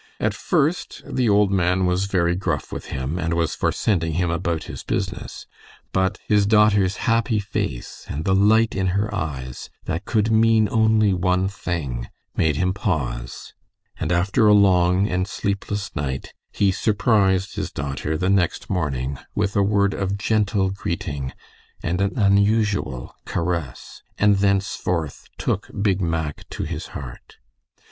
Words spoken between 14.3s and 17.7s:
a long and sleepless night, he surprised